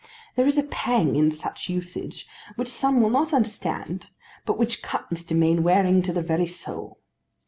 There 0.35 0.47
is 0.47 0.57
a 0.57 0.63
pang 0.63 1.15
in 1.15 1.29
such 1.29 1.69
usage 1.69 2.25
which 2.55 2.69
some 2.69 3.01
will 3.01 3.11
not 3.11 3.35
understand, 3.35 4.07
but 4.47 4.57
which 4.57 4.81
cut 4.81 5.11
Mr. 5.11 5.37
Mainwaring 5.37 6.01
to 6.01 6.11
the 6.11 6.23
very 6.23 6.47
soul. 6.47 6.97